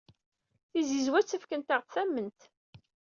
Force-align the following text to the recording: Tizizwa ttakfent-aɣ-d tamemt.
Tizizwa 0.69 1.19
ttakfent-aɣ-d 1.23 1.87
tamemt. 1.93 2.41